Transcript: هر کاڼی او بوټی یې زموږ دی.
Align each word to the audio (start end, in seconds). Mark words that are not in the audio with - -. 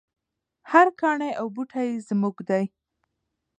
هر 0.71 0.87
کاڼی 0.99 1.31
او 1.39 1.45
بوټی 1.55 1.85
یې 1.91 2.03
زموږ 2.09 2.35
دی. 2.49 2.63